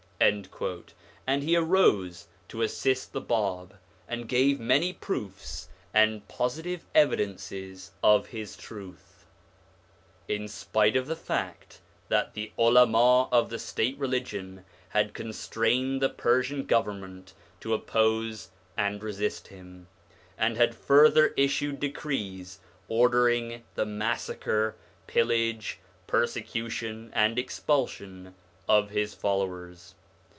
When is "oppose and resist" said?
17.73-19.47